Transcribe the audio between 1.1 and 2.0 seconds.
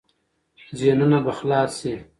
به خلاص شي.